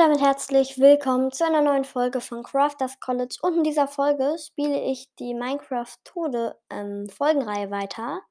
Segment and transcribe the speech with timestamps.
[0.00, 3.36] damit herzlich willkommen zu einer neuen Folge von Crafters College.
[3.42, 8.22] Und in dieser Folge spiele ich die Minecraft Tode ähm, weiter.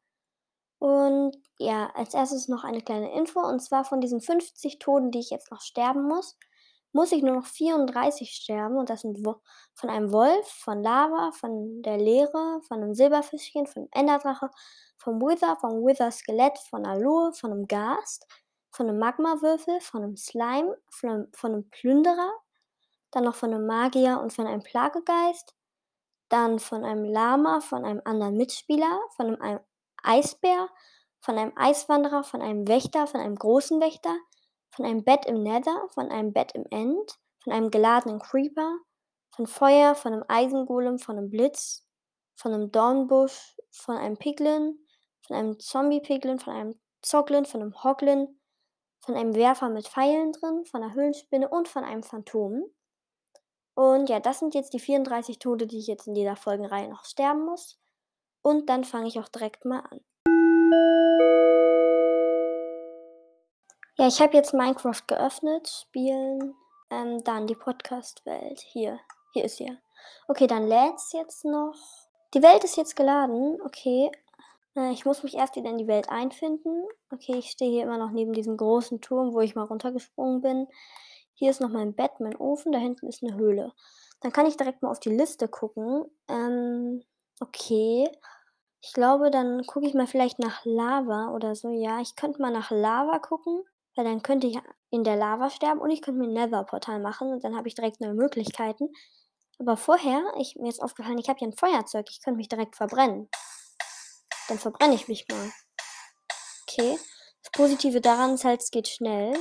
[0.79, 3.41] Und ja, als erstes noch eine kleine Info.
[3.41, 6.39] Und zwar von diesen 50 Toten, die ich jetzt noch sterben muss,
[6.91, 8.75] muss ich nur noch 34 sterben.
[8.77, 9.23] Und das sind
[9.75, 14.49] von einem Wolf, von Lava, von der Leere, von einem Silberfischchen, von einem Enderdrache,
[14.97, 18.26] vom Wither, vom Wither-Skelett, von Aloe, von einem Gast
[18.72, 22.32] von einem Magmawürfel, von einem Slime, von einem, von einem Plünderer,
[23.12, 25.55] dann noch von einem Magier und von einem Plagegeist,
[26.30, 29.59] dann von einem Lama, von einem anderen Mitspieler, von einem
[30.04, 30.70] Eisbär,
[31.22, 34.16] von einem Eiswanderer, von einem Wächter, von einem großen Wächter,
[34.72, 38.78] von einem Bett im Nether, von einem Bett im End, von einem geladenen Creeper,
[39.31, 41.86] von Feuer, von einem Eisengolem, von einem Blitz,
[42.36, 44.86] von einem Dornbusch, von einem Piglin,
[45.26, 48.38] von einem Zombie-Piglin, von einem Zoglin, von einem Hoglin,
[48.99, 52.64] von einem Werfer mit Pfeilen drin, von einer Höhlenspinne und von einem Phantom.
[53.75, 57.05] Und ja, das sind jetzt die 34 Tode, die ich jetzt in dieser Folgenreihe noch
[57.05, 57.80] sterben muss.
[58.42, 60.02] Und dann fange ich auch direkt mal an.
[63.97, 66.55] Ja, ich habe jetzt Minecraft geöffnet, spielen,
[66.89, 68.61] ähm, dann die Podcast-Welt.
[68.61, 69.00] Hier,
[69.33, 69.77] hier ist sie.
[70.27, 71.75] Okay, dann lädt es jetzt noch.
[72.33, 73.59] Die Welt ist jetzt geladen.
[73.66, 74.11] Okay,
[74.75, 76.84] äh, ich muss mich erst wieder in die Welt einfinden.
[77.12, 80.67] Okay, ich stehe hier immer noch neben diesem großen Turm, wo ich mal runtergesprungen bin.
[81.34, 83.73] Hier ist noch mein Bett, mein Ofen, da hinten ist eine Höhle.
[84.22, 86.06] Dann kann ich direkt mal auf die Liste gucken.
[86.28, 87.03] Ähm,
[87.39, 88.09] okay.
[88.81, 91.70] Ich glaube, dann gucke ich mal vielleicht nach Lava oder so.
[91.70, 93.64] Ja, ich könnte mal nach Lava gucken,
[93.95, 94.58] weil dann könnte ich
[94.89, 97.76] in der Lava sterben und ich könnte mir ein Nether-Portal machen und dann habe ich
[97.76, 98.89] direkt neue Möglichkeiten.
[99.59, 102.08] Aber vorher, ich, mir ist aufgefallen, ich habe hier ein Feuerzeug.
[102.09, 103.30] Ich könnte mich direkt verbrennen.
[104.50, 105.52] Dann verbrenne ich mich mal.
[106.64, 107.00] Okay.
[107.44, 109.38] Das Positive daran ist halt, es geht schnell.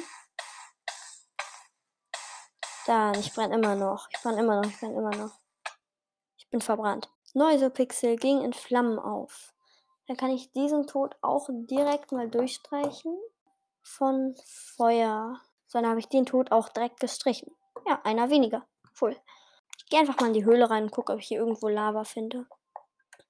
[2.87, 4.07] Da, ich brenne immer noch.
[4.11, 4.71] Ich brenne immer noch.
[4.71, 5.41] Ich brenne immer noch.
[6.37, 7.11] Ich bin verbrannt.
[7.75, 9.55] Pixel ging in Flammen auf.
[10.07, 13.19] Dann kann ich diesen Tod auch direkt mal durchstreichen.
[13.83, 14.37] Von
[14.77, 15.41] Feuer.
[15.67, 17.55] So, dann habe ich den Tod auch direkt gestrichen.
[17.87, 18.67] Ja, einer weniger.
[19.01, 19.17] Cool.
[19.79, 22.05] Ich gehe einfach mal in die Höhle rein und gucke, ob ich hier irgendwo Lava
[22.05, 22.47] finde.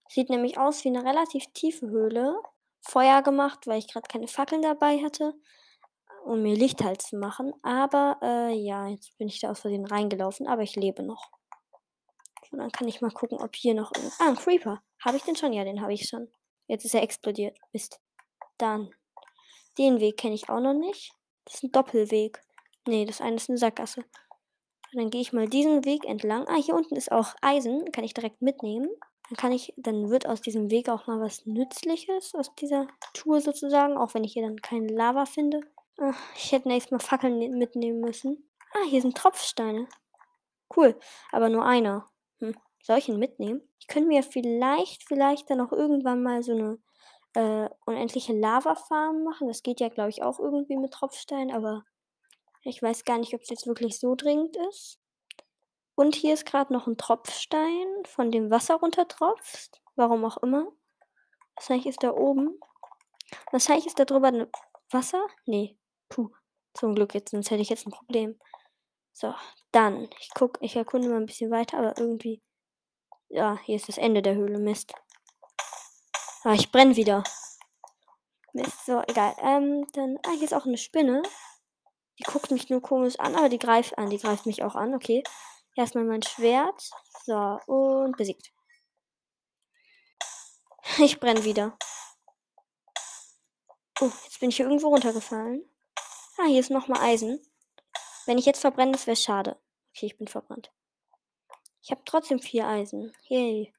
[0.08, 2.40] Sieht nämlich aus wie eine relativ tiefe Höhle.
[2.80, 5.34] Feuer gemacht, weil ich gerade keine Fackeln dabei hatte,
[6.24, 7.52] um mir Licht halt zu machen.
[7.62, 11.30] Aber äh, ja, jetzt bin ich da aus Versehen reingelaufen, aber ich lebe noch.
[12.50, 13.92] Und dann kann ich mal gucken, ob hier noch.
[14.18, 14.82] Ah, ein Creeper.
[15.04, 15.52] Habe ich den schon?
[15.52, 16.28] Ja, den habe ich schon.
[16.66, 17.58] Jetzt ist er explodiert.
[17.72, 18.00] Mist.
[18.56, 18.90] Dann.
[19.76, 21.12] Den Weg kenne ich auch noch nicht.
[21.44, 22.40] Das ist ein Doppelweg.
[22.86, 24.04] Nee, das eine ist eine Sackgasse.
[24.94, 26.48] Dann gehe ich mal diesen Weg entlang.
[26.48, 27.92] Ah, hier unten ist auch Eisen.
[27.92, 28.88] Kann ich direkt mitnehmen.
[29.28, 33.40] Dann kann ich, dann wird aus diesem Weg auch mal was Nützliches, aus dieser Tour
[33.40, 35.60] sozusagen, auch wenn ich hier dann keine Lava finde.
[36.00, 38.48] Ach, ich hätte nächstes Mal Fackeln ne-, mitnehmen müssen.
[38.72, 39.86] Ah, hier sind Tropfsteine.
[40.74, 40.98] Cool,
[41.32, 42.08] aber nur einer.
[42.38, 43.62] Hm, soll ich ihn mitnehmen?
[43.80, 46.78] Ich könnte mir vielleicht, vielleicht dann auch irgendwann mal so eine
[47.34, 49.48] äh, unendliche Lava-Farm machen.
[49.48, 51.84] Das geht ja, glaube ich, auch irgendwie mit Tropfstein, aber
[52.62, 54.98] ich weiß gar nicht, ob es jetzt wirklich so dringend ist.
[55.98, 59.82] Und hier ist gerade noch ein Tropfstein, von dem Wasser runtertropft.
[59.96, 60.68] Warum auch immer.
[61.56, 62.60] Wahrscheinlich ist da oben.
[63.50, 64.46] Wahrscheinlich ist da drüber
[64.92, 65.26] Wasser.
[65.44, 65.76] Nee.
[66.08, 66.30] Puh.
[66.74, 68.38] Zum Glück jetzt, sonst hätte ich jetzt ein Problem.
[69.12, 69.34] So,
[69.72, 70.08] dann.
[70.20, 72.40] Ich guck, ich erkunde mal ein bisschen weiter, aber irgendwie.
[73.28, 74.60] Ja, hier ist das Ende der Höhle.
[74.60, 74.94] Mist.
[76.44, 77.24] Ah, ich brenne wieder.
[78.52, 79.34] Mist, so, egal.
[79.42, 80.16] Ähm, dann.
[80.24, 81.22] Ah, hier ist auch eine Spinne.
[82.20, 84.10] Die guckt mich nur komisch an, aber die greift an.
[84.10, 85.24] Die greift mich auch an, okay.
[85.74, 86.90] Erstmal mein Schwert.
[87.24, 88.52] So, und besiegt.
[90.98, 91.78] Ich brenne wieder.
[94.00, 95.68] Oh, jetzt bin ich hier irgendwo runtergefallen.
[96.38, 97.40] Ah, hier ist nochmal Eisen.
[98.26, 99.60] Wenn ich jetzt verbrenne, das wäre schade.
[99.90, 100.72] Okay, ich bin verbrannt.
[101.82, 103.12] Ich habe trotzdem vier Eisen.
[103.28, 103.72] Yay.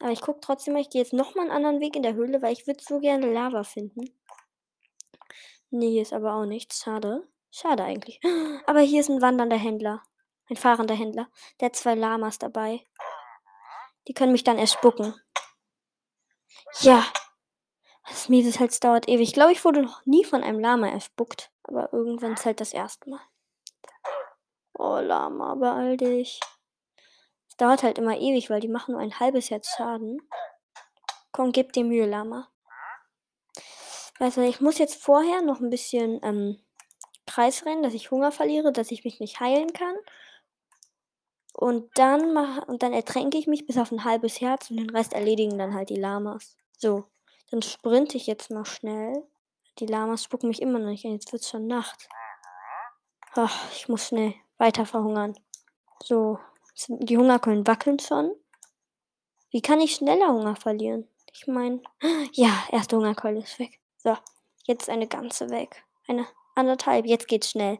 [0.00, 2.42] Aber ich gucke trotzdem mal, ich gehe jetzt nochmal einen anderen Weg in der Höhle,
[2.42, 4.04] weil ich würde so gerne Lava finden.
[5.70, 6.82] Nee, hier ist aber auch nichts.
[6.82, 7.26] Schade.
[7.50, 8.20] Schade eigentlich.
[8.66, 10.02] Aber hier ist ein wandernder Händler.
[10.48, 11.28] Ein fahrender Händler.
[11.60, 12.86] Der hat zwei Lamas dabei.
[14.06, 15.14] Die können mich dann erspucken.
[16.80, 17.04] Ja.
[18.06, 19.28] Das Miesesholz dauert ewig.
[19.28, 21.50] Ich glaube, ich wurde noch nie von einem Lama erspuckt.
[21.62, 23.20] Aber irgendwann ist halt das erste Mal.
[24.74, 26.40] Oh, Lama, beeil dich.
[27.48, 30.20] Es dauert halt immer ewig, weil die machen nur ein halbes Herz Schaden.
[31.32, 32.50] Komm, gib dir Mühe, Lama.
[34.18, 36.60] Du, ich muss jetzt vorher noch ein bisschen ähm,
[37.26, 39.96] Kreis rennen, dass ich Hunger verliere, dass ich mich nicht heilen kann.
[41.56, 44.90] Und dann mach, und dann ertränke ich mich bis auf ein halbes Herz und den
[44.90, 46.56] Rest erledigen dann halt die Lamas.
[46.76, 47.04] So,
[47.50, 49.24] dann sprinte ich jetzt mal schnell.
[49.78, 51.12] Die Lamas spucken mich immer noch nicht an.
[51.12, 52.08] Jetzt wird es schon Nacht.
[53.34, 54.34] Ach, ich muss schnell.
[54.58, 55.34] weiter verhungern.
[56.02, 56.38] So,
[56.88, 58.34] die Hungerkeulen wackeln schon.
[59.50, 61.08] Wie kann ich schneller Hunger verlieren?
[61.32, 61.80] Ich meine,
[62.32, 63.78] ja, erste Hungerkeule ist weg.
[63.98, 64.16] So,
[64.64, 65.84] jetzt eine ganze weg.
[66.08, 66.26] Eine
[66.56, 67.78] anderthalb, jetzt geht's schnell.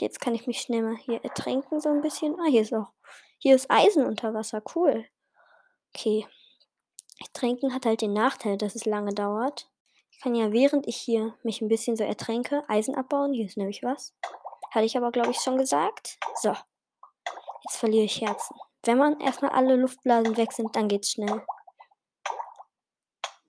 [0.00, 2.34] Jetzt kann ich mich schnell mal hier ertränken, so ein bisschen.
[2.40, 2.90] Ah, hier ist auch.
[3.38, 4.62] Hier ist Eisen unter Wasser.
[4.74, 5.06] Cool.
[5.94, 6.26] Okay.
[7.20, 9.70] Ertränken hat halt den Nachteil, dass es lange dauert.
[10.10, 13.32] Ich kann ja, während ich hier mich ein bisschen so ertränke, Eisen abbauen.
[13.32, 14.14] Hier ist nämlich was.
[14.70, 16.18] Hatte ich aber, glaube ich, schon gesagt.
[16.40, 16.54] So.
[17.64, 18.56] Jetzt verliere ich Herzen.
[18.82, 21.44] Wenn man erstmal alle Luftblasen weg sind, dann geht's schnell.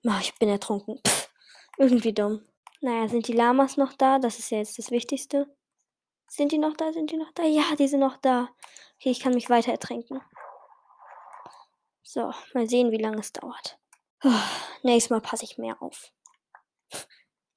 [0.04, 1.00] Oh, ich bin ertrunken.
[1.06, 1.28] Pff,
[1.78, 2.46] irgendwie dumm.
[2.80, 4.18] Naja, sind die Lamas noch da?
[4.18, 5.55] Das ist ja jetzt das Wichtigste.
[6.28, 6.92] Sind die noch da?
[6.92, 7.42] Sind die noch da?
[7.44, 8.48] Ja, die sind noch da.
[8.96, 10.20] Okay, ich kann mich weiter ertränken.
[12.02, 13.78] So, mal sehen, wie lange es dauert.
[14.24, 14.30] Oh,
[14.82, 16.12] nächstes Mal passe ich mehr auf.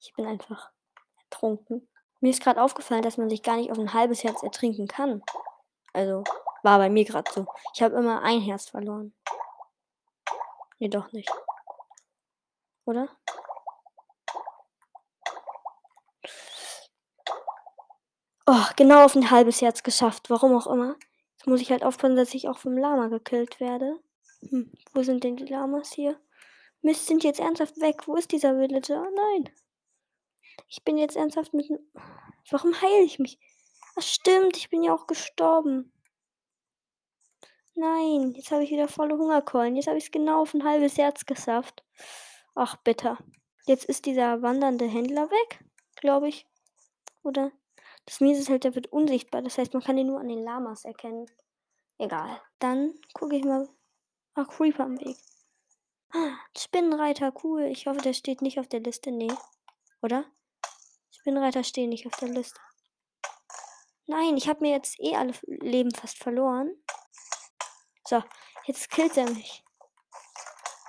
[0.00, 0.70] Ich bin einfach
[1.24, 1.88] ertrunken.
[2.20, 5.22] Mir ist gerade aufgefallen, dass man sich gar nicht auf ein halbes Herz ertrinken kann.
[5.92, 6.24] Also,
[6.62, 7.46] war bei mir gerade so.
[7.74, 9.14] Ich habe immer ein Herz verloren.
[10.78, 11.30] Nee, doch nicht.
[12.84, 13.08] Oder?
[18.52, 20.28] Oh, genau auf ein halbes Herz geschafft.
[20.28, 20.96] Warum auch immer.
[21.36, 24.00] Jetzt muss ich halt aufpassen, dass ich auch vom Lama gekillt werde.
[24.40, 26.18] Hm, wo sind denn die Lamas hier?
[26.82, 28.08] Mist, sind jetzt ernsthaft weg.
[28.08, 29.06] Wo ist dieser Villager?
[29.14, 29.50] Nein.
[30.66, 31.70] Ich bin jetzt ernsthaft mit.
[32.50, 33.38] Warum heile ich mich?
[33.94, 35.92] Ach stimmt, ich bin ja auch gestorben.
[37.76, 39.76] Nein, jetzt habe ich wieder volle Hungerkeulen.
[39.76, 41.84] Jetzt habe ich es genau auf ein halbes Herz geschafft.
[42.56, 43.16] Ach, bitter.
[43.66, 45.64] Jetzt ist dieser wandernde Händler weg,
[45.94, 46.48] glaube ich.
[47.22, 47.52] Oder?
[48.06, 49.42] Das halt, der wird unsichtbar.
[49.42, 51.26] Das heißt, man kann ihn nur an den Lamas erkennen.
[51.98, 52.40] Egal.
[52.58, 53.68] Dann gucke ich mal.
[54.34, 55.16] Ach, Creeper am Weg.
[56.12, 57.64] Ah, Spinnenreiter, cool.
[57.66, 59.12] Ich hoffe, der steht nicht auf der Liste.
[59.12, 59.32] Nee.
[60.02, 60.24] Oder?
[61.10, 62.60] Spinnenreiter stehen nicht auf der Liste.
[64.06, 66.74] Nein, ich habe mir jetzt eh alle Leben fast verloren.
[68.08, 68.24] So,
[68.64, 69.62] jetzt killt er mich.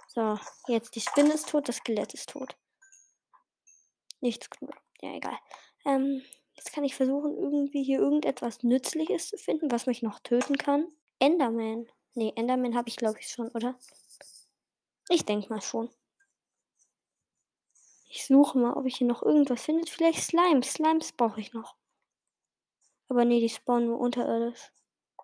[0.08, 2.58] So, jetzt die Spinne ist tot, das Skelett ist tot.
[4.22, 4.50] Nichts.
[5.02, 5.38] Ja, egal.
[5.86, 6.24] Ähm,
[6.62, 10.86] jetzt kann ich versuchen, irgendwie hier irgendetwas Nützliches zu finden, was mich noch töten kann.
[11.18, 11.88] Enderman.
[12.14, 13.80] Nee, Enderman habe ich glaube ich schon, oder?
[15.10, 15.90] Ich denke mal schon.
[18.08, 19.90] Ich suche mal, ob ich hier noch irgendwas finde.
[19.90, 20.74] Vielleicht Slimes.
[20.74, 21.76] Slimes brauche ich noch.
[23.08, 24.72] Aber nee, die spawnen nur unterirdisch.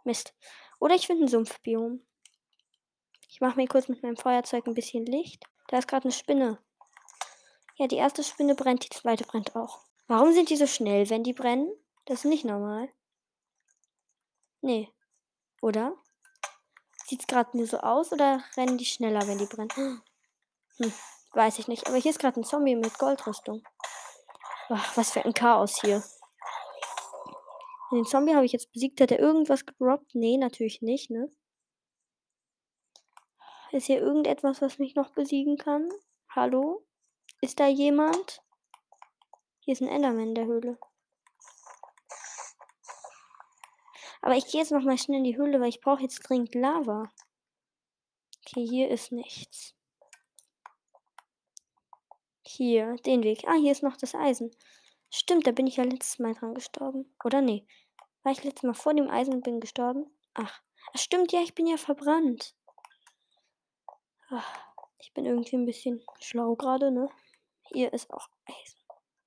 [0.05, 0.33] Mist.
[0.79, 2.01] Oder ich finde ein Sumpfbiom.
[3.29, 5.45] Ich mache mir kurz mit meinem Feuerzeug ein bisschen Licht.
[5.67, 6.57] Da ist gerade eine Spinne.
[7.75, 9.86] Ja, die erste Spinne brennt, die zweite brennt auch.
[10.07, 11.69] Warum sind die so schnell, wenn die brennen?
[12.05, 12.89] Das ist nicht normal.
[14.61, 14.89] Nee.
[15.61, 15.95] Oder?
[17.05, 20.01] Sieht es gerade nur so aus oder rennen die schneller, wenn die brennen?
[20.79, 20.93] Hm,
[21.33, 21.87] weiß ich nicht.
[21.87, 23.63] Aber hier ist gerade ein Zombie mit Goldrüstung.
[24.69, 26.03] Ach, was für ein Chaos hier.
[27.91, 29.01] Den Zombie habe ich jetzt besiegt.
[29.01, 30.13] Hat er irgendwas gedroppt?
[30.13, 31.31] Nee, natürlich nicht, ne?
[33.71, 35.89] Ist hier irgendetwas, was mich noch besiegen kann?
[36.29, 36.85] Hallo?
[37.41, 38.43] Ist da jemand?
[39.67, 40.79] Hier ist ein Enderman in der Höhle.
[44.21, 46.55] Aber ich gehe jetzt noch mal schnell in die Höhle, weil ich brauche jetzt dringend
[46.55, 47.11] Lava.
[48.39, 49.75] Okay, hier ist nichts.
[52.45, 53.43] Hier, den Weg.
[53.45, 54.55] Ah, hier ist noch das Eisen.
[55.09, 57.13] Stimmt, da bin ich ja letztes Mal dran gestorben.
[57.25, 57.67] Oder nee?
[58.23, 60.09] War ich letztes Mal vor dem Eisen und bin gestorben?
[60.33, 60.61] Ach.
[60.93, 62.55] Ach, stimmt, ja, ich bin ja verbrannt.
[64.29, 64.59] Ach,
[64.99, 67.09] ich bin irgendwie ein bisschen schlau gerade, ne?
[67.63, 68.76] Hier ist auch Eisen.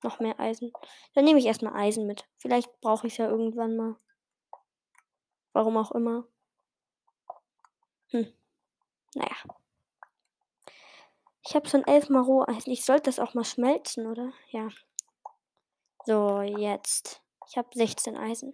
[0.03, 0.71] Noch mehr Eisen.
[1.13, 2.27] Dann nehme ich erstmal Eisen mit.
[2.37, 3.95] Vielleicht brauche ich es ja irgendwann mal.
[5.53, 6.25] Warum auch immer.
[8.09, 8.33] Hm.
[9.15, 9.35] Naja.
[11.43, 12.71] Ich habe schon elfmal Roheisen.
[12.71, 14.31] Ich sollte das auch mal schmelzen, oder?
[14.49, 14.69] Ja.
[16.05, 17.21] So, jetzt.
[17.47, 18.53] Ich habe 16 Eisen.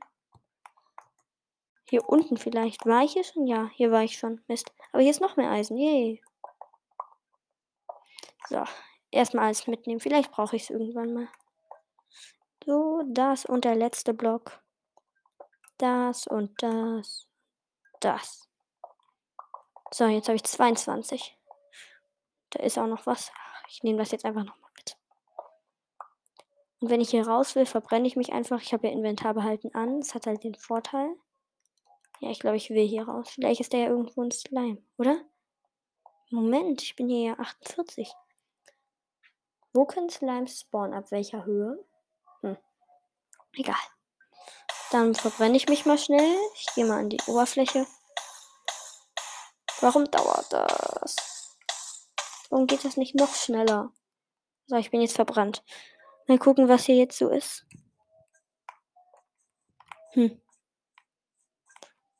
[1.89, 2.85] Hier unten vielleicht.
[2.85, 3.47] War ich hier schon?
[3.47, 4.43] Ja, hier war ich schon.
[4.47, 4.73] Mist.
[4.91, 5.77] Aber hier ist noch mehr Eisen.
[5.77, 6.21] Yay.
[8.49, 8.63] So.
[9.11, 9.99] Erstmal alles mitnehmen.
[9.99, 11.27] Vielleicht brauche ich es irgendwann mal.
[12.65, 14.61] So, das und der letzte Block.
[15.77, 17.27] Das und das.
[17.99, 18.49] Das.
[19.91, 21.37] So, jetzt habe ich 22.
[22.49, 23.31] Da ist auch noch was.
[23.69, 24.67] Ich nehme das jetzt einfach nochmal.
[26.79, 28.61] Und wenn ich hier raus will, verbrenne ich mich einfach.
[28.61, 29.99] Ich habe ja Inventar behalten an.
[29.99, 31.09] Das hat halt den Vorteil.
[32.19, 33.29] Ja, ich glaube, ich will hier raus.
[33.29, 35.19] Vielleicht ist der ja irgendwo ein Slime, oder?
[36.29, 38.11] Moment, ich bin hier ja 48.
[39.77, 40.95] Wo können Slimes spawnen?
[40.95, 41.85] Ab welcher Höhe?
[42.41, 42.57] Hm.
[43.53, 43.75] Egal.
[44.89, 46.35] Dann verbrenne ich mich mal schnell.
[46.55, 47.85] Ich gehe mal an die Oberfläche.
[49.79, 51.55] Warum dauert das?
[52.49, 53.93] Warum geht das nicht noch schneller?
[54.65, 55.63] So, ich bin jetzt verbrannt.
[56.25, 57.67] Mal gucken, was hier jetzt so ist.
[60.13, 60.41] Hm.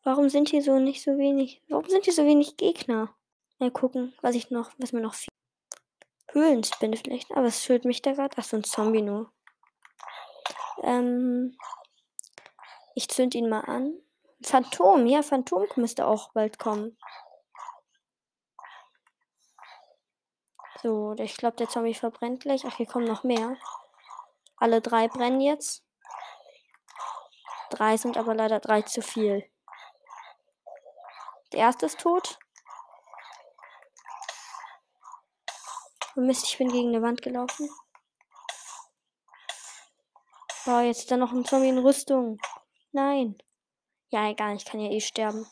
[0.04, 1.64] Warum sind hier so nicht so wenig?
[1.70, 3.16] Warum sind hier so wenig Gegner?
[3.58, 5.37] Mal gucken, was ich noch, was mir noch fehlt.
[6.38, 7.32] Höhlenspinne vielleicht.
[7.32, 8.36] Aber es schüttelt mich da gerade.
[8.38, 9.32] Ach, so ein Zombie nur.
[10.84, 11.58] Ähm,
[12.96, 13.94] ich zünd ihn mal an.
[14.44, 16.98] Phantom, ja, Phantom müsste auch bald kommen.
[20.84, 22.64] So, ich glaube, der Zombie verbrennt gleich.
[22.66, 23.58] Ach, hier kommen noch mehr.
[24.58, 25.84] Alle drei brennen jetzt.
[27.72, 29.50] Drei sind aber leider drei zu viel.
[31.52, 32.40] Der erste ist tot.
[36.22, 37.70] Mist, ich bin gegen eine Wand gelaufen.
[40.66, 42.40] Oh, jetzt ist da noch ein Zombie in Rüstung.
[42.92, 43.38] Nein.
[44.10, 45.46] Ja, egal, ich kann ja eh sterben.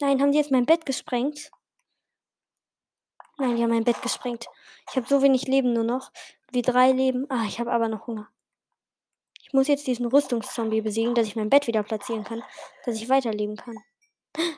[0.00, 1.50] Nein, haben die jetzt mein Bett gesprengt?
[3.36, 4.46] Nein, die haben mein Bett gesprengt.
[4.88, 6.12] Ich habe so wenig Leben nur noch.
[6.52, 7.26] Wie drei Leben.
[7.28, 8.28] Ah, ich habe aber noch Hunger.
[9.42, 12.44] Ich muss jetzt diesen Rüstungszombie besiegen, dass ich mein Bett wieder platzieren kann.
[12.84, 13.78] Dass ich weiterleben kann.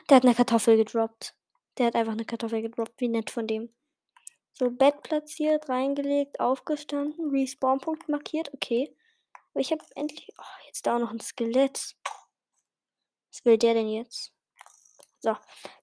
[0.09, 1.35] Der hat eine Kartoffel gedroppt.
[1.77, 3.01] Der hat einfach eine Kartoffel gedroppt.
[3.01, 3.73] Wie nett von dem.
[4.59, 8.51] So, Bett platziert, reingelegt, aufgestanden, Respawn-Punkt markiert.
[8.55, 8.91] Okay.
[9.51, 10.29] Aber ich habe endlich.
[10.35, 11.95] Oh, jetzt da auch noch ein Skelett.
[13.31, 14.33] Was will der denn jetzt?
[15.19, 15.35] So,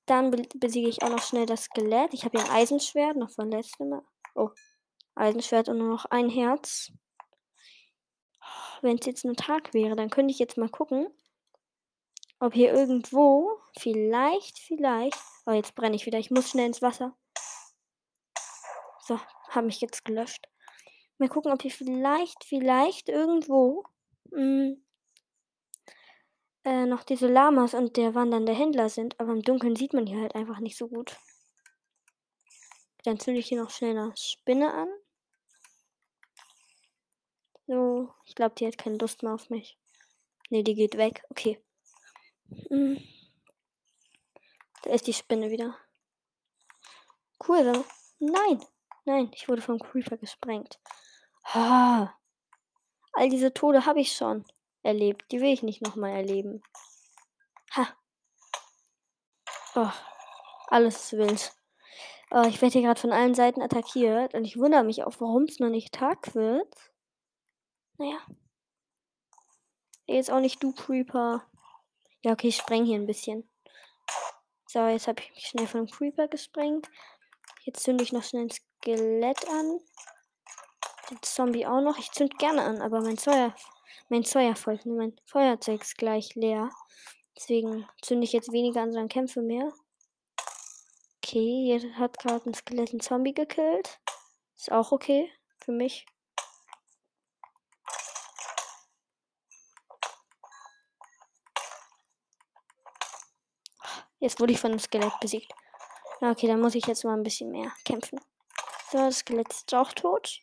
[0.07, 2.15] dann besiege ich auch noch schnell das Skelett.
[2.15, 4.03] Ich habe hier ein Eisenschwert, noch von letztem Mal.
[4.35, 4.51] Oh,
[5.15, 6.91] Eisenschwert und nur noch ein Herz.
[8.83, 11.07] Wenn es jetzt nur Tag wäre, dann könnte ich jetzt mal gucken,
[12.41, 15.19] ob hier irgendwo, vielleicht, vielleicht.
[15.47, 16.19] Oh, jetzt brenne ich wieder.
[16.19, 17.17] Ich muss schnell ins Wasser.
[19.07, 19.21] So,
[19.51, 20.49] habe mich jetzt gelöscht.
[21.19, 23.85] Mal gucken, ob hier vielleicht, vielleicht irgendwo
[24.31, 24.85] mh, hm,
[26.65, 29.21] äh, noch diese Lamas und der wandernde Händler sind.
[29.21, 31.17] Aber im Dunkeln sieht man hier halt einfach nicht so gut.
[33.05, 34.89] Dann zünde ich hier noch schnell eine Spinne an.
[37.67, 39.79] So, ich glaube, die hat keine Lust mehr auf mich.
[40.49, 41.23] Ne, die geht weg.
[41.29, 41.63] Okay.
[42.69, 42.99] Hm.
[44.83, 45.77] Da ist die Spinne wieder.
[47.47, 47.85] Cool,
[48.19, 48.65] Nein,
[49.05, 50.81] nein, ich wurde vom Creeper gesprengt.
[51.47, 52.15] Ha.
[53.13, 54.45] All diese Tode habe ich schon
[54.83, 55.31] erlebt.
[55.31, 56.63] Die will ich nicht nochmal erleben.
[57.73, 57.89] Ha.
[59.77, 59.91] Oh,
[60.69, 61.53] alles wild.
[62.31, 65.45] Oh, ich werde hier gerade von allen Seiten attackiert und ich wundere mich auch, warum
[65.45, 66.75] es noch nicht Tag wird.
[67.99, 68.19] Naja.
[70.07, 71.47] Jetzt auch nicht du, Creeper.
[72.23, 73.49] Ja, okay, ich spreng hier ein bisschen.
[74.67, 76.91] So, jetzt habe ich mich schnell von dem Creeper gesprengt.
[77.65, 79.81] Jetzt zünde ich noch schnell ein Skelett an.
[81.11, 81.99] Den Zombie auch noch.
[81.99, 83.55] Ich zünd gerne an, aber mein Feuer,
[84.11, 86.69] mein Feuerzeug, mein Feuerzeug ist gleich leer.
[87.37, 89.73] Deswegen zünde ich jetzt weniger an, sondern kämpfe mehr.
[91.25, 93.99] Okay, hier hat gerade ein Skelett einen Zombie gekillt.
[94.57, 95.33] Ist auch okay
[95.65, 96.05] für mich.
[104.21, 105.53] Jetzt wurde ich von einem Skelett besiegt.
[106.21, 108.21] Okay, dann muss ich jetzt mal ein bisschen mehr kämpfen.
[108.91, 110.41] So, das Skelett ist auch tot.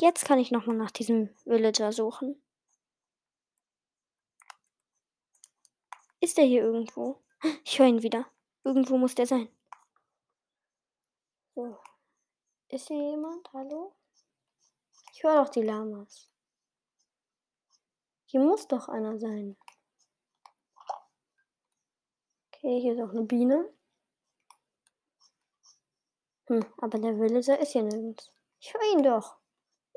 [0.00, 2.42] Jetzt kann ich nochmal nach diesem Villager suchen.
[6.20, 7.22] Ist er hier irgendwo?
[7.64, 8.26] Ich höre ihn wieder.
[8.64, 9.48] Irgendwo muss der sein.
[11.54, 11.78] So.
[12.68, 13.50] Ist hier jemand?
[13.52, 13.96] Hallo?
[15.12, 16.30] Ich höre doch die Lamas.
[18.26, 19.56] Hier muss doch einer sein.
[22.48, 23.72] Okay, hier ist auch eine Biene.
[26.50, 28.32] Hm, aber der Villager ist hier nirgends.
[28.58, 29.36] Ich höre ihn doch.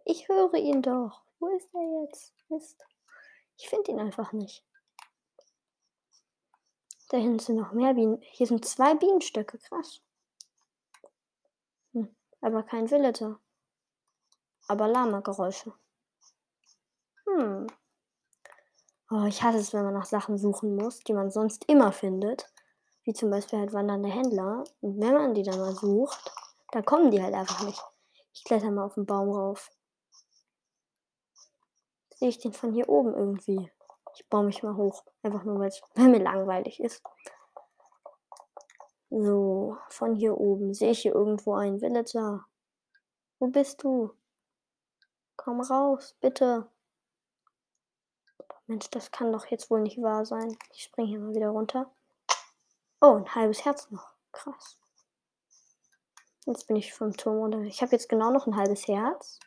[0.06, 1.24] Ich höre ihn doch.
[1.40, 2.32] Wo ist er jetzt?
[2.48, 2.86] Mist.
[3.58, 4.64] Ich finde ihn einfach nicht.
[7.10, 8.22] Da hinten sind noch mehr Bienen.
[8.22, 9.58] Hier sind zwei Bienenstöcke.
[9.58, 10.02] Krass.
[11.94, 13.40] Hm, aber kein Villager.
[14.68, 15.74] Aber Lama-Geräusche.
[17.26, 17.66] Hm.
[19.10, 22.53] Oh, ich hasse es, wenn man nach Sachen suchen muss, die man sonst immer findet.
[23.04, 24.64] Wie zum Beispiel halt wandernde Händler.
[24.82, 26.32] Und wenn man die dann mal sucht,
[26.72, 27.82] dann kommen die halt einfach nicht.
[28.34, 29.70] Ich kletter mal auf den Baum rauf
[32.24, 33.70] sehe ich den von hier oben irgendwie.
[34.16, 35.04] Ich baue mich mal hoch.
[35.24, 35.60] Einfach nur,
[35.96, 37.04] weil mir langweilig ist.
[39.10, 42.46] So, von hier oben sehe ich hier irgendwo einen Villager.
[43.40, 44.12] Wo bist du?
[45.36, 46.70] Komm raus, bitte.
[48.68, 50.58] Mensch, das kann doch jetzt wohl nicht wahr sein.
[50.72, 51.92] Ich springe hier mal wieder runter.
[53.06, 54.14] Oh, ein halbes Herz noch.
[54.32, 54.80] Krass.
[56.46, 57.60] Jetzt bin ich vom Turm runter.
[57.64, 59.40] Ich habe jetzt genau noch ein halbes Herz.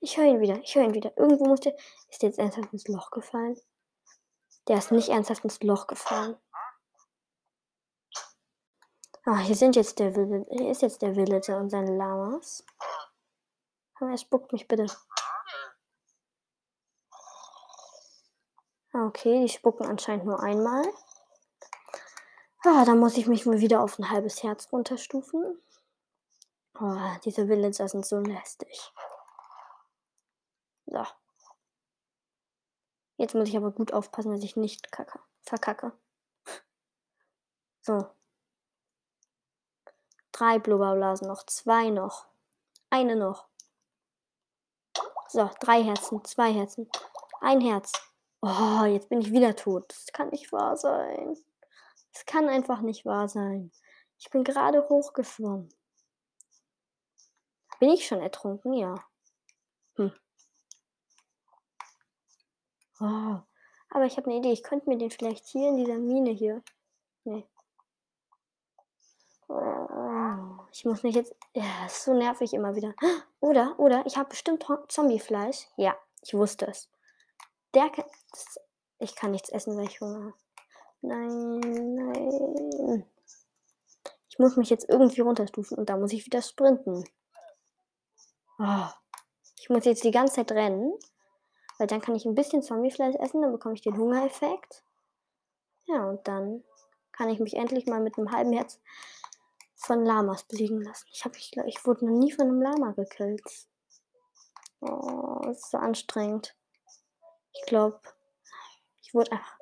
[0.00, 0.60] Ich höre ihn wieder.
[0.60, 1.12] Ich höre ihn wieder.
[1.18, 1.74] Irgendwo muss der.
[2.10, 3.60] Ist der jetzt ernsthaft ins Loch gefallen?
[4.68, 6.36] Der ist nicht ernsthaft ins Loch gefallen.
[9.24, 12.64] Ah, hier sind jetzt der Hier ist jetzt der Villager und seine Lamas.
[13.96, 14.86] Aber er spuckt mich bitte.
[18.92, 20.84] Ah, okay, die spucken anscheinend nur einmal.
[22.64, 25.60] Ah, dann muss ich mich wohl wieder auf ein halbes Herz runterstufen.
[26.80, 28.92] Oh, diese Villager sind so lästig.
[30.86, 31.04] So.
[33.16, 35.92] Jetzt muss ich aber gut aufpassen, dass ich nicht kacke, verkacke.
[37.82, 38.06] So.
[40.30, 42.26] Drei Blubberblasen noch, zwei noch.
[42.90, 43.48] Eine noch.
[45.28, 46.88] So, drei Herzen, zwei Herzen,
[47.40, 47.92] ein Herz.
[48.40, 49.86] Oh, jetzt bin ich wieder tot.
[49.88, 51.36] Das kann nicht wahr sein.
[52.12, 53.72] Das kann einfach nicht wahr sein.
[54.18, 55.68] Ich bin gerade hochgeschwommen.
[57.80, 58.74] Bin ich schon ertrunken?
[58.74, 58.94] Ja.
[59.96, 60.12] Hm.
[63.00, 63.40] Oh,
[63.90, 64.52] aber ich habe eine Idee.
[64.52, 66.62] Ich könnte mir den vielleicht hier in dieser Mine hier.
[67.24, 67.46] Nee.
[69.48, 71.34] Oh, ich muss mich jetzt.
[71.54, 72.94] Ja, ist so nervig immer wieder.
[73.40, 75.66] Oder, oder, ich habe bestimmt Zombiefleisch.
[75.76, 76.88] Ja, ich wusste es.
[77.74, 78.04] Der kann.
[78.98, 80.34] Ich kann nichts essen, weil ich Hunger habe.
[81.02, 83.04] Nein, nein.
[84.28, 87.04] Ich muss mich jetzt irgendwie runterstufen und da muss ich wieder sprinten.
[88.58, 88.86] Oh,
[89.58, 90.92] ich muss jetzt die ganze Zeit rennen,
[91.78, 94.84] weil dann kann ich ein bisschen Zombiefleisch essen, dann bekomme ich den Hungereffekt.
[95.84, 96.62] Ja, und dann
[97.10, 98.80] kann ich mich endlich mal mit einem halben Herz
[99.74, 101.06] von Lamas besiegen lassen.
[101.12, 103.42] Ich, hab, ich, ich wurde noch nie von einem Lama gekillt.
[104.80, 106.56] Oh, das ist so anstrengend.
[107.52, 108.00] Ich glaube,
[109.02, 109.61] ich wurde einfach.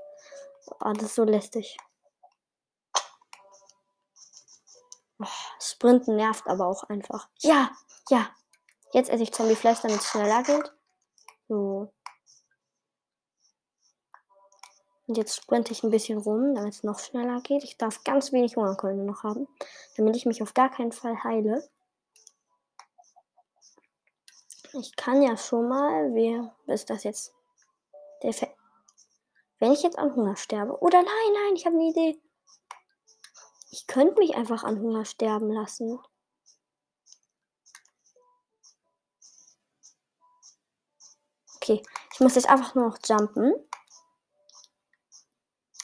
[0.78, 1.76] Das ist so lästig.
[5.18, 5.26] Oh,
[5.58, 7.28] Sprinten nervt aber auch einfach.
[7.40, 7.70] Ja,
[8.08, 8.30] ja.
[8.92, 10.72] Jetzt esse ich Zombiefleisch, damit es schneller geht.
[11.48, 11.92] So.
[15.06, 17.64] Und jetzt sprinte ich ein bisschen rum, damit es noch schneller geht.
[17.64, 19.48] Ich darf ganz wenig Hungerkeulen noch haben,
[19.96, 21.68] damit ich mich auf gar keinen Fall heile.
[24.72, 27.34] Ich kann ja schon mal, wie ist das jetzt?
[28.22, 28.54] Der Fe
[29.60, 30.80] Wenn ich jetzt an Hunger sterbe.
[30.80, 32.20] Oder nein, nein, ich habe eine Idee.
[33.70, 36.00] Ich könnte mich einfach an Hunger sterben lassen.
[41.56, 43.52] Okay, ich muss jetzt einfach nur noch jumpen.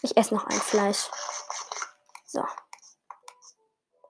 [0.01, 1.11] Ich esse noch ein Fleisch.
[2.25, 2.43] So.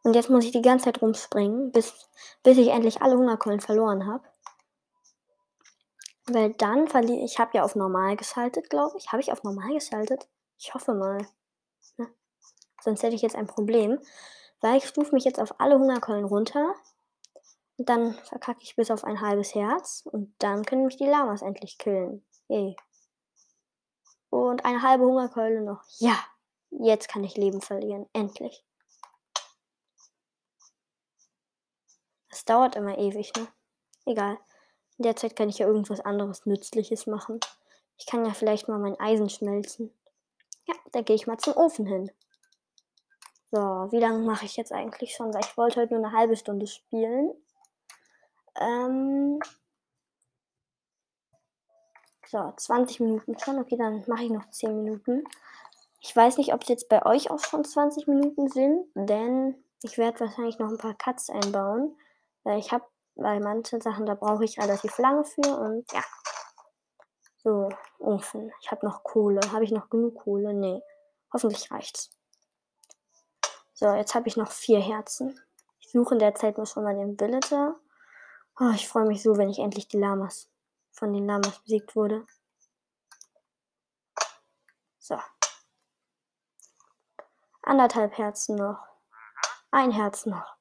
[0.04, 1.92] Und jetzt muss ich die ganze Zeit rumspringen, bis,
[2.44, 4.24] bis ich endlich alle Hungerkeulen verloren habe.
[6.28, 7.38] Weil dann verliere ich.
[7.38, 9.12] habe ja auf normal geschaltet, glaube ich.
[9.12, 10.28] Habe ich auf normal geschaltet?
[10.58, 11.26] Ich hoffe mal.
[11.96, 12.12] Ne?
[12.82, 14.00] Sonst hätte ich jetzt ein Problem.
[14.60, 16.74] Weil ich stufe mich jetzt auf alle Hungerkeulen runter.
[17.78, 20.02] Und dann verkacke ich bis auf ein halbes Herz.
[20.04, 22.24] Und dann können mich die Lamas endlich killen.
[22.48, 22.76] Yay.
[24.30, 25.82] Und eine halbe Hungerkeule noch.
[25.98, 26.18] Ja,
[26.70, 28.06] jetzt kann ich Leben verlieren.
[28.12, 28.64] Endlich.
[32.30, 33.46] Das dauert immer ewig, ne?
[34.04, 34.38] Egal.
[34.98, 37.40] In der Zeit kann ich ja irgendwas anderes Nützliches machen.
[37.98, 39.92] Ich kann ja vielleicht mal mein Eisen schmelzen.
[40.66, 42.10] Ja, da gehe ich mal zum Ofen hin.
[43.50, 45.32] So, wie lange mache ich jetzt eigentlich schon?
[45.32, 47.32] Weil ich wollte heute nur eine halbe Stunde spielen.
[48.60, 49.38] Ähm,
[52.26, 53.58] so, 20 Minuten schon.
[53.58, 55.24] Okay, dann mache ich noch 10 Minuten.
[56.00, 59.98] Ich weiß nicht, ob es jetzt bei euch auch schon 20 Minuten sind, denn ich
[59.98, 61.96] werde wahrscheinlich noch ein paar Cuts einbauen.
[62.44, 62.84] Weil ich habe,
[63.16, 66.04] weil manche Sachen, da brauche ich relativ lange für und ja.
[67.38, 68.52] So, Ofen.
[68.60, 69.40] Ich habe noch Kohle.
[69.52, 70.52] Habe ich noch genug Kohle?
[70.52, 70.82] Nee.
[71.32, 72.10] Hoffentlich reicht's.
[73.72, 75.40] So, jetzt habe ich noch vier Herzen.
[75.80, 77.76] Ich suche in der Zeit nur schon mal den Villager.
[78.58, 80.50] Oh, ich freue mich so, wenn ich endlich die Lamas
[80.92, 82.26] von den Lamas besiegt wurde.
[84.98, 85.18] So.
[87.62, 88.78] Anderthalb Herzen noch.
[89.70, 90.55] Ein Herz noch.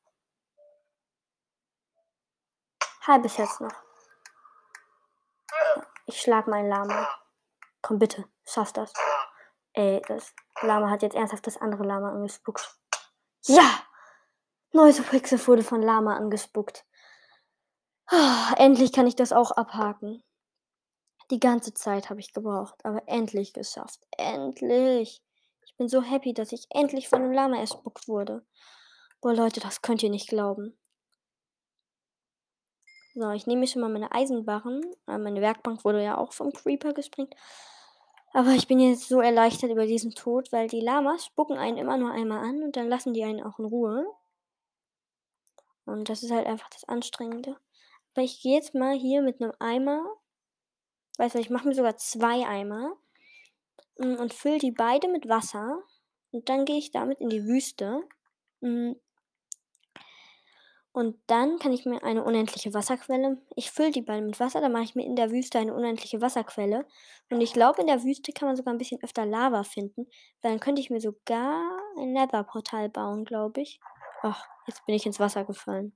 [3.07, 3.71] Halbes Herz noch.
[6.07, 7.07] Ich schlag meinen Lama.
[7.83, 8.91] Komm bitte, schaff das.
[9.73, 12.67] Ey, das Lama hat jetzt ernsthaft das andere Lama angespuckt.
[13.45, 13.83] Ja!
[14.71, 16.83] Neues Pixel wurde von Lama angespuckt.
[18.11, 20.23] Oh, endlich kann ich das auch abhaken.
[21.29, 23.99] Die ganze Zeit habe ich gebraucht, aber endlich geschafft.
[24.17, 25.23] Endlich.
[25.63, 28.43] Ich bin so happy, dass ich endlich von einem Lama erspuckt wurde.
[29.21, 30.75] Boah, Leute, das könnt ihr nicht glauben.
[33.15, 34.81] So, ich nehme mir schon mal meine Eisenbarren.
[35.07, 37.33] Äh, meine Werkbank wurde ja auch vom Creeper gesprengt.
[38.33, 41.97] Aber ich bin jetzt so erleichtert über diesen Tod, weil die Lamas spucken einen immer
[41.97, 44.05] nur einmal an und dann lassen die einen auch in Ruhe.
[45.85, 47.55] Und das ist halt einfach das Anstrengende.
[48.13, 50.03] Aber ich gehe jetzt mal hier mit einem Eimer
[51.17, 52.97] Weißt du, ich mache mir sogar zwei Eimer
[53.97, 55.81] mm, und fülle die beide mit Wasser.
[56.31, 58.01] Und dann gehe ich damit in die Wüste.
[58.61, 58.93] Mm.
[60.95, 64.71] Und dann kann ich mir eine unendliche Wasserquelle ich fülle die Ball mit Wasser, dann
[64.71, 66.87] mache ich mir in der Wüste eine unendliche Wasserquelle.
[67.29, 70.07] Und ich glaube, in der Wüste kann man sogar ein bisschen öfter Lava finden,
[70.41, 73.81] weil dann könnte ich mir sogar ein Nether-Portal bauen, glaube ich.
[74.21, 75.93] Ach, jetzt bin ich ins Wasser gefallen.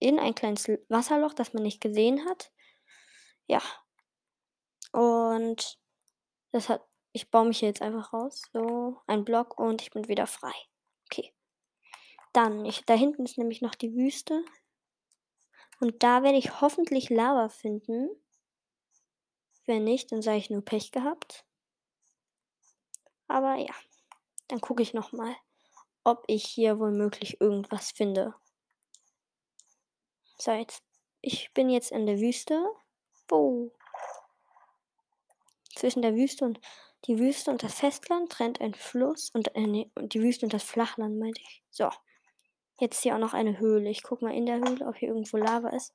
[0.00, 2.52] In ein kleines Wasserloch, das man nicht gesehen hat.
[3.46, 3.62] Ja.
[4.92, 5.78] Und
[6.52, 8.42] das hat ich baue mich hier jetzt einfach raus.
[8.52, 10.52] So, ein Block und ich bin wieder frei.
[12.36, 14.44] Dann, ich, da hinten ist nämlich noch die Wüste.
[15.80, 18.10] Und da werde ich hoffentlich Lava finden.
[19.64, 21.46] Wenn nicht, dann sage ich nur Pech gehabt.
[23.26, 23.74] Aber ja,
[24.48, 25.34] dann gucke ich nochmal,
[26.04, 28.34] ob ich hier womöglich irgendwas finde.
[30.36, 30.84] So, jetzt,
[31.22, 32.62] ich bin jetzt in der Wüste.
[33.28, 33.72] Wo?
[35.74, 36.60] Zwischen der Wüste und
[37.06, 40.52] die Wüste und das Festland trennt ein Fluss und, äh, nee, und die Wüste und
[40.52, 41.62] das Flachland, meinte ich.
[41.70, 41.88] So.
[42.78, 43.88] Jetzt hier auch noch eine Höhle.
[43.88, 45.94] Ich gucke mal in der Höhle, ob hier irgendwo Lava ist.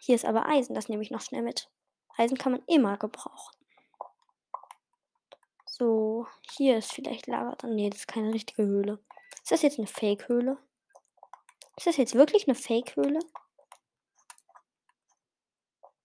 [0.00, 1.68] Hier ist aber Eisen, das nehme ich noch schnell mit.
[2.16, 3.54] Eisen kann man immer gebrauchen.
[5.66, 7.56] So, hier ist vielleicht Lava.
[7.66, 8.98] Nee, das ist keine richtige Höhle.
[9.42, 10.58] Ist das jetzt eine Fake-Höhle?
[11.76, 13.20] Ist das jetzt wirklich eine Fake-Höhle?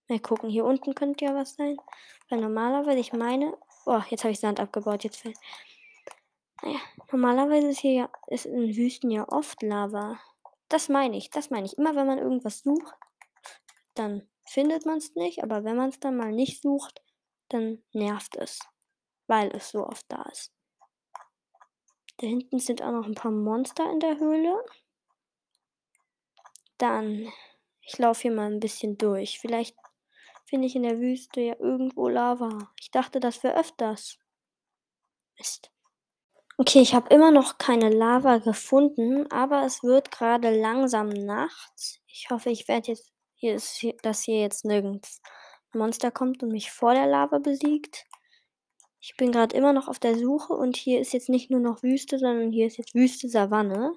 [0.07, 1.77] Mal gucken, hier unten könnte ja was sein.
[2.29, 3.57] Weil normalerweise, ich meine.
[3.85, 5.03] Oh, jetzt habe ich Sand abgebaut.
[5.03, 5.37] Jetzt fällt.
[6.63, 6.79] Naja,
[7.11, 10.17] normalerweise ist hier ja, ist in Wüsten ja oft Lava.
[10.69, 11.77] Das meine ich, das meine ich.
[11.77, 12.95] Immer wenn man irgendwas sucht,
[13.95, 17.01] dann findet man es nicht, aber wenn man es dann mal nicht sucht,
[17.49, 18.59] dann nervt es,
[19.27, 20.53] weil es so oft da ist.
[22.17, 24.63] Da hinten sind auch noch ein paar Monster in der Höhle.
[26.77, 27.29] Dann,
[27.81, 29.39] ich laufe hier mal ein bisschen durch.
[29.39, 29.75] Vielleicht
[30.45, 32.71] finde ich in der Wüste ja irgendwo Lava.
[32.79, 34.17] Ich dachte, das wäre öfters.
[35.37, 35.73] Mist.
[36.65, 41.99] Okay, ich habe immer noch keine Lava gefunden, aber es wird gerade langsam Nacht.
[42.07, 45.21] Ich hoffe, ich werde jetzt hier ist hier, dass hier jetzt nirgends
[45.73, 48.05] ein Monster kommt und mich vor der Lava besiegt.
[49.01, 51.83] Ich bin gerade immer noch auf der Suche und hier ist jetzt nicht nur noch
[51.83, 53.91] Wüste, sondern hier ist jetzt Wüste Savanne.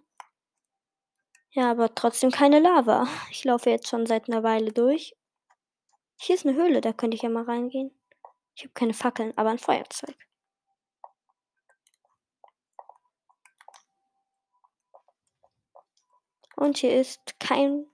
[1.52, 3.07] Ja, aber trotzdem keine Lava.
[3.31, 5.14] Ich laufe jetzt schon seit einer Weile durch.
[6.20, 7.92] Hier ist eine Höhle, da könnte ich ja mal reingehen.
[8.57, 10.25] Ich habe keine Fackeln, aber ein Feuerzeug.
[16.57, 17.87] Und hier ist kein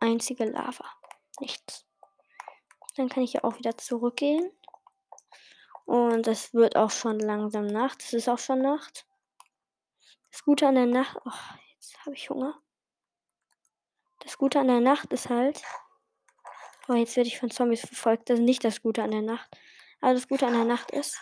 [0.00, 0.84] einzige Lava.
[1.38, 1.86] Nichts.
[2.96, 4.50] Dann kann ich ja auch wieder zurückgehen.
[5.84, 8.02] Und es wird auch schon langsam Nacht.
[8.02, 9.06] Es ist auch schon Nacht.
[10.30, 11.16] Das Gute an der Nacht.
[11.24, 11.30] Oh,
[11.74, 12.58] jetzt habe ich Hunger.
[14.20, 15.62] Das Gute an der Nacht ist halt.
[16.88, 18.30] Oh, jetzt werde ich von Zombies verfolgt.
[18.30, 19.48] Das ist nicht das Gute an der Nacht.
[20.00, 21.20] Aber das Gute an der Nacht ist.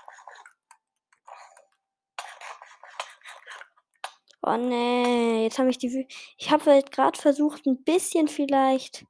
[4.49, 6.09] Oh nee, jetzt habe ich die.
[6.39, 9.05] Ich habe halt gerade versucht, ein bisschen vielleicht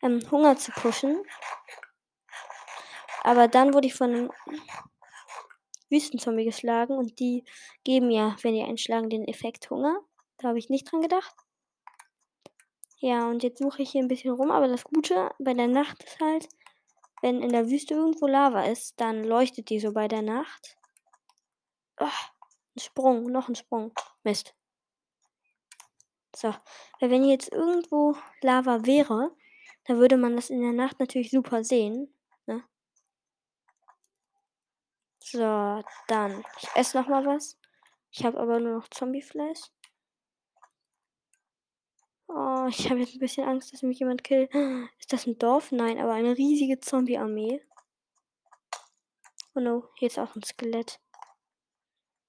[0.00, 1.24] ähm, Hunger zu pushen.
[3.24, 4.32] Aber dann wurde ich von einem
[5.90, 7.44] Wüstenzombie geschlagen und die
[7.82, 9.98] geben ja, wenn die einschlagen, den Effekt Hunger.
[10.38, 11.34] Da habe ich nicht dran gedacht.
[12.98, 16.04] Ja, und jetzt suche ich hier ein bisschen rum, aber das Gute bei der Nacht
[16.04, 16.48] ist halt,
[17.22, 20.76] wenn in der Wüste irgendwo Lava ist, dann leuchtet die so bei der Nacht.
[21.98, 23.92] Oh, ein Sprung, noch ein Sprung.
[24.22, 24.54] Mist.
[26.34, 26.54] So,
[27.00, 29.34] weil wenn jetzt irgendwo Lava wäre,
[29.86, 32.14] dann würde man das in der Nacht natürlich super sehen.
[32.46, 32.62] Ne?
[35.18, 36.44] So, dann.
[36.60, 37.58] Ich esse noch mal was.
[38.12, 39.60] Ich habe aber nur noch Zombiefleisch.
[42.28, 44.54] Oh, ich habe jetzt ein bisschen Angst, dass mich jemand killt.
[45.00, 45.72] Ist das ein Dorf?
[45.72, 47.60] Nein, aber eine riesige Zombie-Armee.
[49.56, 51.00] Oh no, hier ist auch ein Skelett.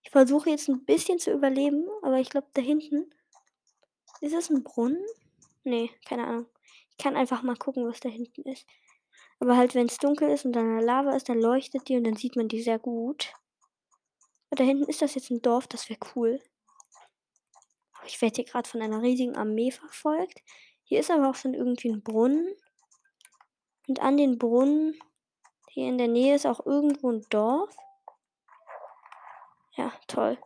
[0.01, 3.13] Ich versuche jetzt ein bisschen zu überleben, aber ich glaube, da hinten.
[4.21, 5.03] Ist es ein Brunnen?
[5.63, 6.45] Nee, keine Ahnung.
[6.91, 8.65] Ich kann einfach mal gucken, was da hinten ist.
[9.39, 12.03] Aber halt, wenn es dunkel ist und dann eine Lava ist, dann leuchtet die und
[12.03, 13.33] dann sieht man die sehr gut.
[14.51, 16.39] Und da hinten ist das jetzt ein Dorf, das wäre cool.
[17.93, 20.41] Aber ich werde hier gerade von einer riesigen Armee verfolgt.
[20.83, 22.53] Hier ist aber auch schon irgendwie ein Brunnen.
[23.87, 24.99] Und an den Brunnen
[25.69, 27.75] hier in der Nähe ist auch irgendwo ein Dorf.
[29.75, 30.37] Ja, toll.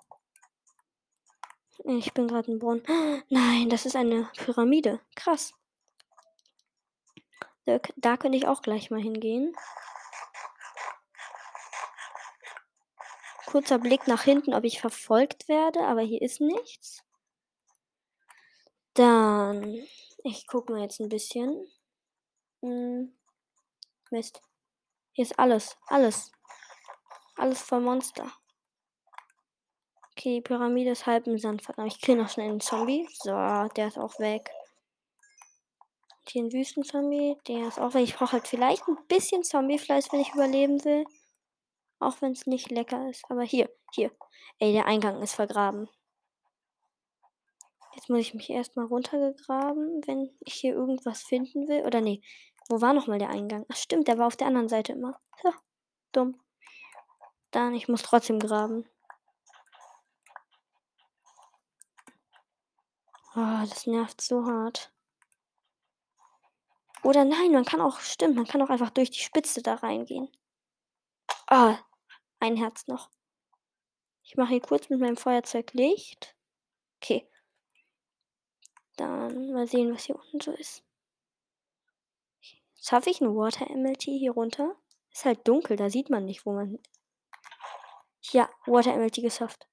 [1.87, 2.83] Ich bin gerade ein Brunnen.
[3.29, 4.99] Nein, das ist eine Pyramide.
[5.15, 5.53] Krass.
[7.65, 9.55] Da, da könnte ich auch gleich mal hingehen.
[13.45, 17.03] Kurzer Blick nach hinten, ob ich verfolgt werde, aber hier ist nichts.
[18.95, 19.63] Dann,
[20.23, 21.67] ich gucke mal jetzt ein bisschen.
[22.61, 23.15] Hm,
[24.09, 24.41] Mist.
[25.13, 26.31] Hier ist alles, alles.
[27.35, 28.31] Alles voll Monster.
[30.17, 31.91] Okay, die Pyramide ist halb im Sand verdammt.
[31.91, 33.05] Ich kriege noch schnell einen Zombie.
[33.11, 34.49] So, der ist auch weg.
[36.29, 38.03] Hier ein Wüstenzombie, der ist auch weg.
[38.03, 41.05] Ich brauche halt vielleicht ein bisschen Zombiefleisch, wenn ich überleben will.
[41.99, 43.25] Auch wenn es nicht lecker ist.
[43.29, 44.09] Aber hier, hier.
[44.59, 45.89] Ey, der Eingang ist vergraben.
[47.95, 51.85] Jetzt muss ich mich erstmal runtergegraben, wenn ich hier irgendwas finden will.
[51.85, 52.21] Oder nee,
[52.69, 53.65] wo war nochmal der Eingang?
[53.69, 55.19] Ach stimmt, der war auf der anderen Seite immer.
[55.43, 55.53] Ja,
[56.13, 56.39] dumm.
[57.51, 58.85] Dann, ich muss trotzdem graben.
[63.37, 64.93] Oh, das nervt so hart.
[67.03, 70.29] Oder nein, man kann auch, stimmt, man kann auch einfach durch die Spitze da reingehen.
[71.47, 71.77] Ah,
[72.39, 73.11] ein Herz noch.
[74.23, 76.35] Ich mache hier kurz mit meinem Feuerzeug Licht.
[77.01, 77.29] Okay.
[78.95, 80.83] Dann mal sehen, was hier unten so ist.
[82.81, 84.75] Schaffe ich ein Water MLT hier runter?
[85.11, 86.79] Ist halt dunkel, da sieht man nicht, wo man.
[88.31, 89.67] Ja, Water MLT geschafft.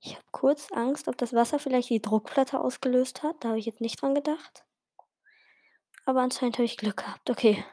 [0.00, 3.36] Ich habe kurz Angst, ob das Wasser vielleicht die Druckplatte ausgelöst hat.
[3.40, 4.64] Da habe ich jetzt nicht dran gedacht.
[6.04, 7.28] Aber anscheinend habe ich Glück gehabt.
[7.30, 7.64] Okay.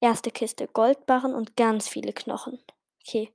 [0.00, 0.68] Erste Kiste.
[0.68, 2.62] Goldbarren und ganz viele Knochen.
[3.06, 3.34] Okay.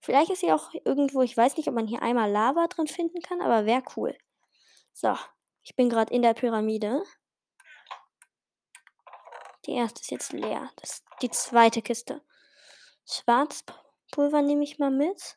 [0.00, 3.20] Vielleicht ist hier auch irgendwo, ich weiß nicht, ob man hier einmal Lava drin finden
[3.20, 4.16] kann, aber wäre cool.
[4.92, 5.16] So.
[5.62, 7.02] Ich bin gerade in der Pyramide.
[9.66, 10.70] Die erste ist jetzt leer.
[10.76, 12.22] Das ist die zweite Kiste.
[13.06, 15.36] Schwarzpulver nehme ich mal mit.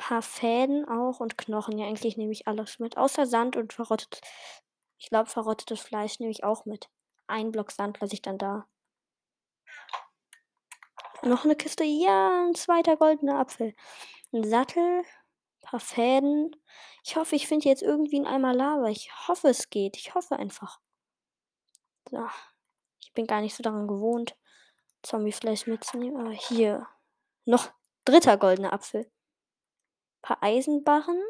[0.00, 1.76] Paar Fäden auch und Knochen.
[1.76, 2.96] Ja, eigentlich nehme ich alles mit.
[2.96, 4.22] Außer Sand und verrottet.
[4.96, 6.88] Ich glaube, verrottetes Fleisch nehme ich auch mit.
[7.26, 8.66] Ein Block Sand lasse ich dann da.
[11.22, 11.84] Noch eine Kiste.
[11.84, 13.74] Ja, ein zweiter goldener Apfel.
[14.32, 15.04] Ein Sattel.
[15.60, 16.56] Paar Fäden.
[17.04, 18.88] Ich hoffe, ich finde jetzt irgendwie einen Eimer Lava.
[18.88, 19.98] Ich hoffe, es geht.
[19.98, 20.80] Ich hoffe einfach.
[22.10, 22.26] So.
[23.00, 24.34] Ich bin gar nicht so daran gewohnt,
[25.02, 26.18] Zombiefleisch mitzunehmen.
[26.18, 26.86] Aber hier.
[27.44, 27.70] Noch
[28.06, 29.12] dritter goldener Apfel.
[30.30, 31.20] Paar Eisenbarren.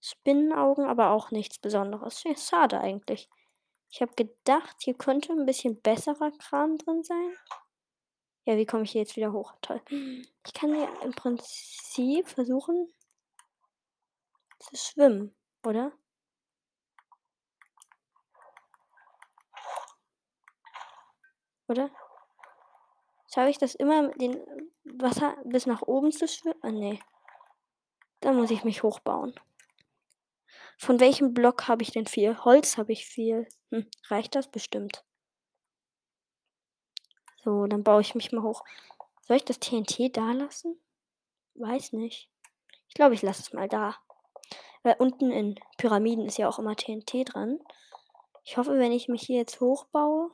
[0.00, 2.22] Spinnenaugen, aber auch nichts Besonderes.
[2.22, 3.28] Ja, schade eigentlich.
[3.90, 7.36] Ich habe gedacht, hier könnte ein bisschen besserer Kram drin sein.
[8.46, 9.52] Ja, wie komme ich hier jetzt wieder hoch?
[9.60, 9.82] Toll.
[9.90, 12.90] Ich kann ja im Prinzip versuchen
[14.60, 15.92] zu schwimmen, oder?
[21.68, 21.90] Oder?
[23.30, 24.42] Schaffe ich das immer, den
[24.84, 26.58] Wasser bis nach oben zu schwimmen?
[26.62, 26.98] Ah, nee.
[28.24, 29.34] Da muss ich mich hochbauen.
[30.78, 32.42] Von welchem Block habe ich denn viel?
[32.42, 33.46] Holz habe ich viel.
[33.70, 35.04] Hm, reicht das bestimmt?
[37.44, 38.64] So, dann baue ich mich mal hoch.
[39.20, 40.80] Soll ich das TNT da lassen?
[41.54, 42.30] Weiß nicht.
[42.88, 43.94] Ich glaube, ich lasse es mal da.
[44.82, 47.58] Weil unten in Pyramiden ist ja auch immer TNT dran.
[48.42, 50.30] Ich hoffe, wenn ich mich hier jetzt hochbaue.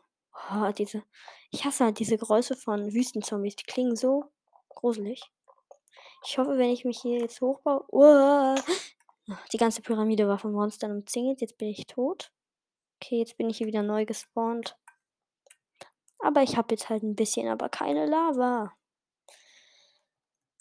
[0.53, 1.03] Oh, diese.
[1.51, 3.57] Ich hasse halt diese Geräusche von Wüstenzombies.
[3.57, 4.31] Die klingen so
[4.69, 5.33] gruselig.
[6.25, 7.85] Ich hoffe, wenn ich mich hier jetzt hochbaue.
[7.89, 8.55] Oh,
[9.53, 11.41] die ganze Pyramide war von Monstern umzingelt.
[11.41, 12.33] Jetzt bin ich tot.
[12.97, 14.77] Okay, jetzt bin ich hier wieder neu gespawnt.
[16.19, 18.73] Aber ich habe jetzt halt ein bisschen, aber keine Lava.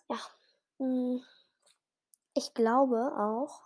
[0.09, 0.17] Ja.
[0.79, 1.23] Hm.
[2.33, 3.61] Ich glaube auch,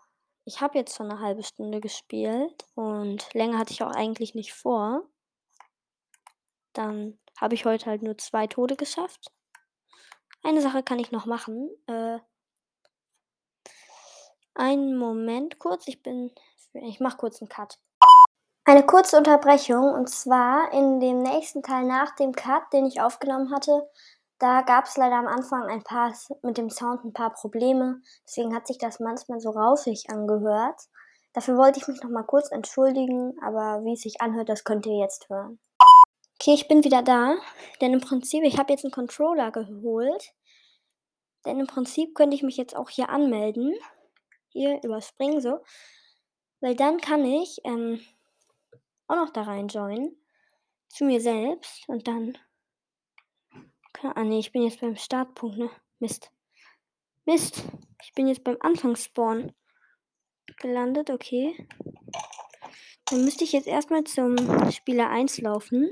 [0.45, 4.53] ich habe jetzt schon eine halbe Stunde gespielt und länger hatte ich auch eigentlich nicht
[4.53, 5.07] vor.
[6.73, 9.31] Dann habe ich heute halt nur zwei Tode geschafft.
[10.43, 11.69] Eine Sache kann ich noch machen.
[11.87, 12.19] Äh,
[14.53, 15.87] einen Moment kurz.
[15.87, 16.31] Ich bin.
[16.73, 17.79] Ich mache kurz einen Cut.
[18.65, 23.53] Eine kurze Unterbrechung und zwar in dem nächsten Teil nach dem Cut, den ich aufgenommen
[23.53, 23.89] hatte,
[24.39, 28.55] da gab es leider am Anfang ein paar mit dem Sound ein paar Probleme, deswegen
[28.55, 30.81] hat sich das manchmal so rausig angehört.
[31.33, 34.85] Dafür wollte ich mich noch mal kurz entschuldigen, aber wie es sich anhört, das könnt
[34.85, 35.59] ihr jetzt hören.
[36.43, 37.37] Okay, ich bin wieder da,
[37.79, 40.33] denn im Prinzip, ich habe jetzt einen Controller geholt,
[41.45, 43.73] denn im Prinzip könnte ich mich jetzt auch hier anmelden,
[44.49, 45.63] hier überspringen so,
[46.59, 48.01] weil dann kann ich ähm,
[49.07, 50.17] auch noch da rein joinen.
[50.89, 52.37] Zu mir selbst und dann.
[54.01, 55.69] Ah ne, ich bin jetzt beim Startpunkt, ne?
[55.99, 56.29] Mist.
[57.23, 57.63] Mist.
[58.03, 59.53] Ich bin jetzt beim Anfangsspawn
[60.57, 61.55] gelandet, okay.
[63.05, 64.35] Dann müsste ich jetzt erstmal zum
[64.71, 65.89] Spieler 1 laufen.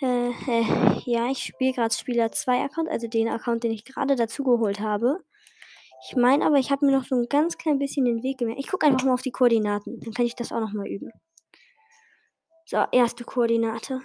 [0.00, 4.14] Äh, äh, ja, ich spiele gerade Spieler 2 Account, also den Account, den ich gerade
[4.16, 5.24] dazu geholt habe.
[6.08, 8.60] Ich meine aber, ich habe mir noch so ein ganz klein bisschen den Weg gemerkt.
[8.60, 10.00] Ich gucke einfach mal auf die Koordinaten.
[10.00, 11.10] Dann kann ich das auch noch mal üben.
[12.66, 14.02] So, erste Koordinate.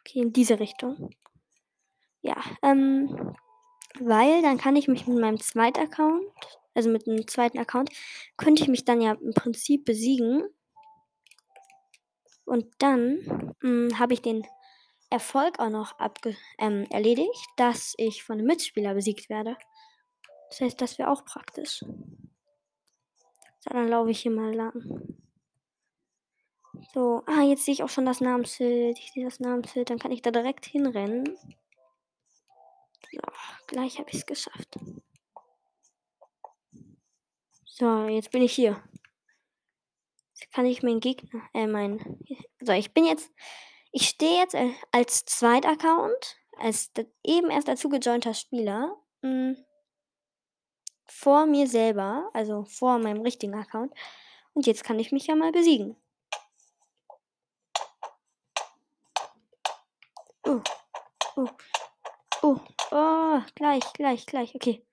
[0.00, 1.10] Okay, in diese Richtung.
[2.22, 3.34] Ja, ähm,
[4.00, 6.24] weil dann kann ich mich mit meinem zweiten Account,
[6.74, 7.90] also mit einem zweiten Account,
[8.36, 10.44] könnte ich mich dann ja im Prinzip besiegen.
[12.44, 14.46] Und dann hm, habe ich den
[15.10, 15.94] Erfolg auch noch
[16.58, 19.56] ähm, erledigt, dass ich von einem Mitspieler besiegt werde.
[20.50, 21.80] Das heißt, das wäre auch praktisch.
[21.80, 25.16] So, dann laufe ich hier mal lang.
[26.92, 28.98] So, ah, jetzt sehe ich auch schon das Namensschild.
[28.98, 31.36] Ich sehe das Namensschild, dann kann ich da direkt hinrennen.
[33.10, 33.20] So,
[33.66, 34.78] gleich habe ich es geschafft.
[37.64, 38.82] So, jetzt bin ich hier.
[40.52, 42.18] Kann ich meinen Gegner, äh, mein,
[42.60, 43.30] so, ich bin jetzt,
[43.92, 46.90] ich stehe jetzt äh, als Zweitaccount, als
[47.22, 49.64] eben erst dazu gejointer Spieler, mh, hm,
[51.06, 53.92] vor mir selber, also vor meinem richtigen Account.
[54.52, 55.96] Und jetzt kann ich mich ja mal besiegen.
[60.46, 60.60] Oh,
[61.36, 61.48] oh,
[62.42, 64.84] oh, oh, gleich, gleich, gleich, okay.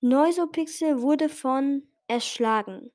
[0.00, 2.92] Neusopixel wurde von erschlagen.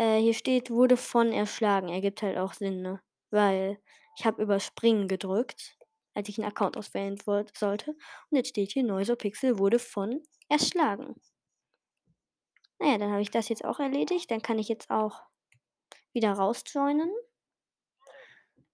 [0.00, 1.90] Äh, hier steht, wurde von erschlagen.
[1.90, 3.02] Ergibt halt auch Sinn, ne?
[3.30, 3.78] Weil
[4.16, 5.76] ich habe überspringen gedrückt,
[6.14, 7.18] als ich einen Account auswählen
[7.54, 7.90] sollte.
[7.90, 11.20] Und jetzt steht hier, Neusopixel wurde von erschlagen.
[12.78, 14.30] Naja, dann habe ich das jetzt auch erledigt.
[14.30, 15.20] Dann kann ich jetzt auch
[16.14, 17.12] wieder rausjoinen.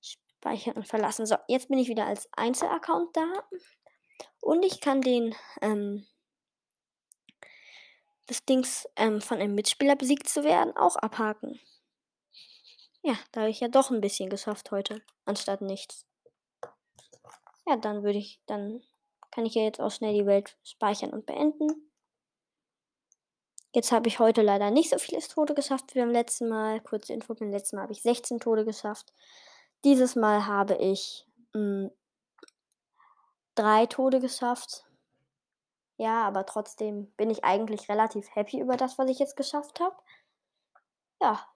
[0.00, 1.26] Speichern und verlassen.
[1.26, 3.26] So, jetzt bin ich wieder als Einzelaccount da.
[4.40, 6.06] Und ich kann den, ähm,
[8.26, 11.60] das Dings ähm, von einem Mitspieler besiegt zu werden, auch abhaken.
[13.02, 16.04] Ja, da habe ich ja doch ein bisschen geschafft heute, anstatt nichts.
[17.66, 18.82] Ja, dann würde ich, dann
[19.30, 21.68] kann ich ja jetzt auch schnell die Welt speichern und beenden.
[23.76, 26.80] Jetzt habe ich heute leider nicht so viele Tode geschafft wie beim letzten Mal.
[26.80, 29.12] Kurze Info, beim letzten Mal habe ich 16 Tode geschafft.
[29.84, 31.90] Dieses Mal habe ich mh, hm,
[33.54, 34.85] drei Tode geschafft.
[35.98, 39.96] Ja, aber trotzdem bin ich eigentlich relativ happy über das, was ich jetzt geschafft habe.
[41.20, 41.46] Ja.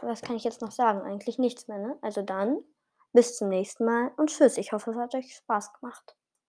[0.00, 1.02] Was kann ich jetzt noch sagen?
[1.02, 1.98] Eigentlich nichts mehr, ne?
[2.02, 2.58] Also dann,
[3.12, 4.58] bis zum nächsten Mal und tschüss.
[4.58, 6.16] Ich hoffe, es hat euch Spaß gemacht.